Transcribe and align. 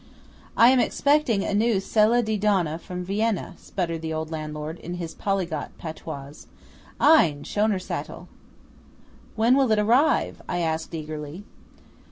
"I 0.57 0.69
am 0.69 0.79
expecting 0.79 1.43
a 1.43 1.53
new 1.53 1.79
sella 1.79 2.23
di 2.23 2.35
donna 2.35 2.79
from 2.79 3.05
Vienna," 3.05 3.53
sputtered 3.59 4.01
the 4.01 4.11
old 4.15 4.31
landlord, 4.31 4.79
in 4.79 4.95
his 4.95 5.13
polyglot 5.13 5.77
patois. 5.77 6.47
"Ein, 6.99 7.43
schöner 7.43 7.79
Sattel!" 7.79 8.25
"When 9.35 9.55
will 9.55 9.71
it 9.71 9.77
arrive?" 9.77 10.41
I 10.49 10.57
asked 10.57 10.95
eagerly. 10.95 11.43